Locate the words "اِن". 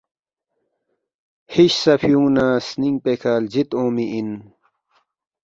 4.13-4.29